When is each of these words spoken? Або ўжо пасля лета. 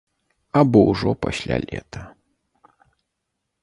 Або 0.61 0.79
ўжо 0.91 1.09
пасля 1.27 1.55
лета. 1.69 2.01